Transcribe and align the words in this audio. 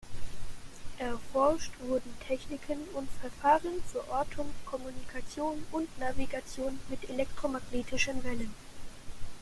Erforscht 0.97 1.73
wurden 1.79 2.11
Techniken 2.25 2.79
und 2.95 3.07
Verfahren 3.21 3.83
für 3.91 4.01
Ortung, 4.09 4.49
Kommunikation 4.65 5.63
und 5.71 5.95
Navigation 5.99 6.79
mit 6.89 7.07
elektromagnetischen 7.07 8.23
Wellen. 8.23 8.51